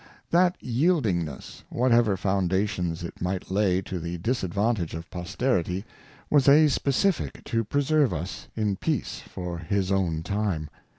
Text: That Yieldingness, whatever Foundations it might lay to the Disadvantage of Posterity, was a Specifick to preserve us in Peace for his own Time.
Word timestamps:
That 0.31 0.59
Yieldingness, 0.63 1.61
whatever 1.69 2.17
Foundations 2.17 3.03
it 3.03 3.21
might 3.21 3.51
lay 3.51 3.83
to 3.83 3.99
the 3.99 4.17
Disadvantage 4.17 4.95
of 4.95 5.07
Posterity, 5.11 5.85
was 6.27 6.47
a 6.49 6.69
Specifick 6.69 7.43
to 7.43 7.63
preserve 7.63 8.11
us 8.11 8.47
in 8.55 8.77
Peace 8.77 9.19
for 9.19 9.59
his 9.59 9.91
own 9.91 10.23
Time. 10.23 10.71